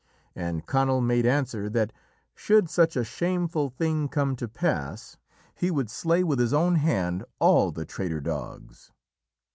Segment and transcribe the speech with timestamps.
[0.35, 1.93] And Conall made answer that
[2.33, 5.17] should such a shameful thing come to pass
[5.53, 8.91] he would slay with his own hand all the traitor dogs.